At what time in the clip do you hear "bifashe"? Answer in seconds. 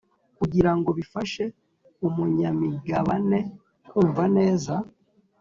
0.99-1.43